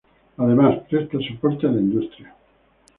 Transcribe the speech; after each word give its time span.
Además 0.37 0.79
presta 0.89 1.19
soporte 1.19 1.67
a 1.67 1.71
la 1.71 1.79
industria. 1.79 2.33